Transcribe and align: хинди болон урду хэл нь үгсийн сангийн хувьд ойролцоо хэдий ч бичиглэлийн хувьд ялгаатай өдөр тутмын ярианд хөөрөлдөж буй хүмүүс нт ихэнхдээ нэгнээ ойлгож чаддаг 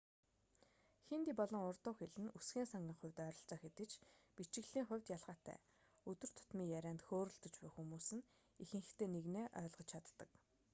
хинди 1.07 1.31
болон 1.39 1.63
урду 1.69 1.91
хэл 1.99 2.13
нь 2.21 2.33
үгсийн 2.37 2.67
сангийн 2.71 2.97
хувьд 2.99 3.17
ойролцоо 3.27 3.57
хэдий 3.59 3.87
ч 3.91 3.93
бичиглэлийн 4.35 4.87
хувьд 4.87 5.07
ялгаатай 5.17 5.57
өдөр 6.09 6.31
тутмын 6.33 6.71
ярианд 6.79 7.01
хөөрөлдөж 7.03 7.53
буй 7.59 7.71
хүмүүс 7.73 8.07
нт 8.17 8.25
ихэнхдээ 8.63 9.09
нэгнээ 9.11 9.45
ойлгож 9.61 9.87
чаддаг 9.91 10.29